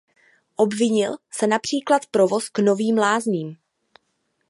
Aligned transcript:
Obnovil 0.55 1.15
se 1.31 1.47
například 1.47 2.05
provoz 2.05 2.49
k 2.49 2.59
Novým 2.59 2.97
lázním. 2.97 3.57